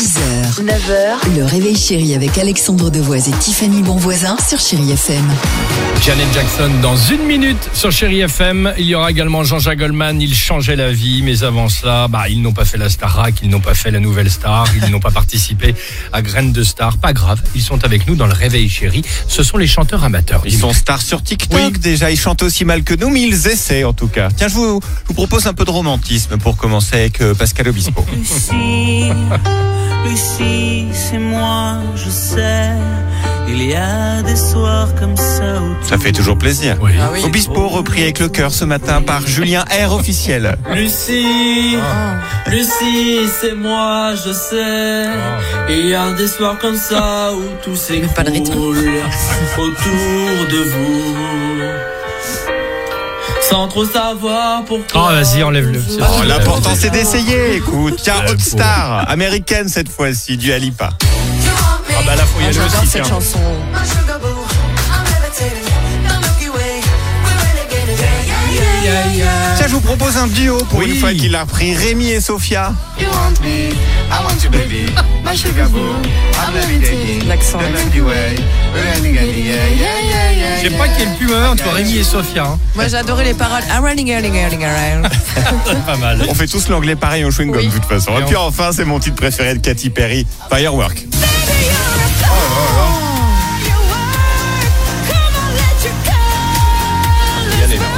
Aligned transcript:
6h, 0.00 0.64
9h, 0.64 1.36
le 1.36 1.44
réveil 1.44 1.76
chéri 1.76 2.14
avec 2.14 2.38
Alexandre 2.38 2.88
Devoise 2.88 3.28
et 3.28 3.32
Tiffany 3.32 3.82
Bonvoisin 3.82 4.34
sur 4.38 4.58
Chéri 4.58 4.92
FM. 4.92 5.30
Janet 6.02 6.26
Jackson 6.32 6.70
dans 6.80 6.96
une 6.96 7.26
minute 7.26 7.68
sur 7.74 7.92
Chéri 7.92 8.20
FM. 8.20 8.72
Il 8.78 8.86
y 8.86 8.94
aura 8.94 9.10
également 9.10 9.44
Jean-Jacques 9.44 9.78
Goldman. 9.78 10.18
Il 10.22 10.34
changeait 10.34 10.74
la 10.74 10.90
vie, 10.90 11.20
mais 11.22 11.42
avant 11.42 11.68
cela, 11.68 12.08
bah, 12.08 12.30
ils 12.30 12.40
n'ont 12.40 12.54
pas 12.54 12.64
fait 12.64 12.78
la 12.78 12.88
Starac, 12.88 13.34
ils 13.42 13.50
n'ont 13.50 13.60
pas 13.60 13.74
fait 13.74 13.90
la 13.90 14.00
nouvelle 14.00 14.30
star, 14.30 14.66
ils 14.74 14.90
n'ont 14.90 15.00
pas 15.00 15.10
participé 15.10 15.74
à 16.14 16.22
Graines 16.22 16.52
de 16.52 16.62
Star. 16.62 16.96
Pas 16.96 17.12
grave, 17.12 17.42
ils 17.54 17.60
sont 17.60 17.84
avec 17.84 18.06
nous 18.06 18.16
dans 18.16 18.26
le 18.26 18.32
réveil 18.32 18.70
chéri. 18.70 19.02
Ce 19.28 19.42
sont 19.42 19.58
les 19.58 19.66
chanteurs 19.66 20.02
amateurs. 20.02 20.40
Ils 20.46 20.56
sont 20.56 20.72
stars 20.72 21.02
sur 21.02 21.22
TikTok 21.22 21.60
Oui. 21.60 21.78
déjà, 21.78 22.10
ils 22.10 22.18
chantent 22.18 22.42
aussi 22.42 22.64
mal 22.64 22.84
que 22.84 22.94
nous, 22.94 23.10
mais 23.10 23.20
ils 23.20 23.48
essaient 23.48 23.84
en 23.84 23.92
tout 23.92 24.08
cas. 24.08 24.30
Tiens, 24.34 24.48
je 24.48 24.54
vous, 24.54 24.80
je 25.02 25.08
vous 25.08 25.14
propose 25.14 25.46
un 25.46 25.52
peu 25.52 25.66
de 25.66 25.70
romantisme 25.70 26.38
pour 26.38 26.56
commencer 26.56 26.96
avec 26.96 27.20
euh, 27.20 27.34
Pascal 27.34 27.68
Obispo. 27.68 28.02
Lucie, 30.04 30.86
c'est 30.92 31.18
moi, 31.18 31.78
je 31.94 32.10
sais. 32.10 32.70
Il 33.48 33.64
y 33.64 33.74
a 33.74 34.22
des 34.22 34.36
soirs 34.36 34.94
comme 34.94 35.16
ça 35.16 35.60
où 35.60 35.84
Ça 35.84 35.98
fait 35.98 36.12
toujours 36.12 36.38
plaisir. 36.38 36.76
Oui. 36.80 36.92
Obispo 37.24 37.68
repris 37.68 38.02
avec 38.02 38.20
le 38.20 38.28
cœur 38.28 38.52
ce 38.52 38.64
matin 38.64 39.02
par 39.02 39.26
Julien 39.26 39.64
R 39.86 39.92
officiel. 39.92 40.56
Lucie, 40.72 41.76
Lucie, 42.46 43.28
c'est 43.40 43.54
moi, 43.54 44.12
je 44.14 44.32
sais. 44.32 45.06
Il 45.68 45.88
y 45.88 45.94
a 45.94 46.12
des 46.12 46.28
soirs 46.28 46.58
comme 46.58 46.76
ça 46.76 47.32
où 47.34 47.42
tout 47.64 47.76
pas 48.16 48.22
le 48.22 48.30
rythme. 48.30 48.46
s'écroule 48.46 49.00
autour 49.58 50.46
de 50.48 50.62
vous. 50.70 51.39
Sans 53.50 53.66
trop 53.68 53.84
savoir 53.84 54.64
pourquoi. 54.64 55.08
Oh, 55.10 55.12
vas-y, 55.12 55.42
enlève-le. 55.42 55.82
Oh. 56.00 56.22
L'important 56.24 56.70
c'est 56.78 56.90
d'essayer, 56.90 57.56
écoute. 57.56 57.98
Tiens, 58.02 58.22
Hot 58.28 58.38
Star, 58.38 59.08
américaine 59.10 59.68
cette 59.68 59.88
fois-ci, 59.90 60.36
du 60.36 60.52
Alipa. 60.52 60.90
Ah 61.02 62.02
bah 62.06 62.16
là, 62.16 62.22
faut 62.24 62.40
y 62.40 62.44
aller 62.44 62.52
J'adore 62.52 62.80
aussi. 62.82 62.86
cette 62.90 63.02
tiens. 63.02 63.14
chanson. 63.14 63.38
Tiens, 69.56 69.66
je 69.68 69.74
vous 69.74 69.80
propose 69.80 70.16
un 70.16 70.26
duo 70.26 70.58
pour 70.70 70.78
Oui. 70.78 70.90
une 70.90 70.96
fois 70.96 71.12
qu'il 71.12 71.34
a 71.34 71.42
repris 71.42 71.74
Rémi 71.74 72.10
et 72.10 72.20
Sophia. 72.20 72.72
L'accent. 77.28 77.58
Je 77.60 77.66
sais 80.68 80.70
pas 80.70 80.88
qui 80.88 81.02
est 81.02 81.06
le 81.06 81.16
plus 81.16 81.26
mauvais 81.26 81.46
entre 81.46 81.68
Rémi 81.70 81.96
et 81.98 82.04
Sophia. 82.04 82.44
hein. 82.44 82.58
Moi 82.74 82.88
j'ai 82.88 82.96
adoré 82.96 83.24
les 83.24 83.34
paroles. 83.34 83.62
Ah, 83.70 83.80
running, 83.80 84.14
running, 84.14 84.32
running, 84.32 84.64
running. 84.66 85.08
Pas 85.86 85.96
mal. 85.96 86.20
On 86.28 86.34
fait 86.34 86.46
tous 86.46 86.68
l'anglais 86.68 86.96
pareil 86.96 87.24
au 87.24 87.30
chewing-gum 87.30 87.56
Oui. 87.56 87.66
de 87.68 87.72
toute 87.72 87.84
façon. 87.86 88.12
Et 88.18 88.22
Et 88.22 88.24
puis 88.24 88.36
enfin, 88.36 88.70
c'est 88.72 88.84
mon 88.84 88.98
titre 88.98 89.16
préféré 89.16 89.54
de 89.54 89.60
Katy 89.60 89.90
Perry, 89.90 90.26
Firework. 90.52 91.06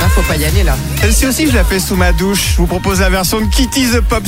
Bah, 0.00 0.06
faut 0.14 0.22
pas 0.22 0.36
y 0.36 0.44
aller 0.44 0.62
là. 0.62 0.76
Celle-ci 1.00 1.26
aussi, 1.26 1.46
je 1.50 1.54
la 1.54 1.64
fais 1.64 1.78
sous 1.80 1.96
ma 1.96 2.12
douche. 2.12 2.52
Je 2.52 2.56
vous 2.58 2.66
propose 2.66 3.00
la 3.00 3.10
version 3.10 3.40
de 3.40 3.46
Kitty 3.46 3.86
the 3.92 4.00
Pop 4.00 4.26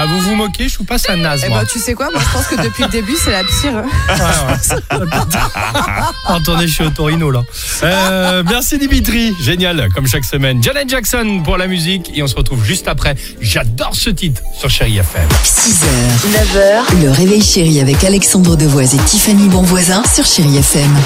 Bah, 0.00 0.06
vous 0.06 0.20
vous 0.20 0.34
moquez, 0.34 0.66
je 0.66 0.78
vous 0.78 0.84
passe 0.84 1.10
un 1.10 1.16
naze, 1.16 1.42
Eh 1.44 1.50
moi. 1.50 1.58
bah, 1.60 1.68
tu 1.70 1.78
sais 1.78 1.92
quoi 1.92 2.08
Moi 2.10 2.22
je 2.26 2.32
pense 2.32 2.46
que 2.46 2.54
depuis 2.62 2.84
le 2.84 2.88
début 2.88 3.14
c'est 3.22 3.32
la 3.32 3.42
pire. 3.44 3.82
Attendez, 6.26 6.66
je 6.68 6.72
suis 6.72 6.84
au 6.84 6.88
Torino 6.88 7.30
là. 7.30 7.42
Euh, 7.82 8.42
merci 8.48 8.78
Dimitri, 8.78 9.34
génial, 9.42 9.90
comme 9.94 10.06
chaque 10.06 10.24
semaine. 10.24 10.62
Janet 10.62 10.88
Jackson 10.88 11.42
pour 11.44 11.58
la 11.58 11.66
musique 11.66 12.10
et 12.14 12.22
on 12.22 12.26
se 12.26 12.34
retrouve 12.34 12.64
juste 12.64 12.88
après. 12.88 13.14
J'adore 13.42 13.94
ce 13.94 14.08
titre 14.08 14.40
sur 14.58 14.70
Chéri 14.70 14.96
FM. 14.96 15.28
6h, 15.44 15.84
9h, 16.32 17.02
le 17.04 17.10
réveil 17.10 17.42
chéri 17.42 17.78
avec 17.80 18.02
Alexandre 18.02 18.56
Devoise 18.56 18.94
et 18.94 18.98
Tiffany 18.98 19.48
Bonvoisin 19.48 20.02
sur 20.10 20.24
Chéri 20.24 20.56
FM. 20.56 20.96